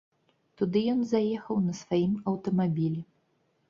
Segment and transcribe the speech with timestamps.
[0.61, 3.09] Туды ён заехаў на сваім аўтамабілі.